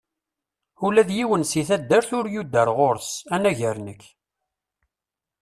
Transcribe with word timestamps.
Ula 0.85 1.03
d 1.09 1.09
yiwen 1.17 1.43
seg 1.51 1.59
at 1.61 1.67
taddart 1.81 2.09
ur 2.17 2.25
yuder 2.33 2.67
ɣur-s, 2.77 3.11
anagar 3.35 3.77
nekk. 3.85 4.03